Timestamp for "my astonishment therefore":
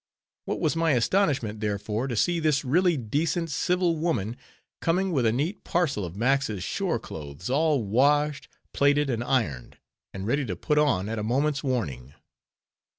0.75-2.07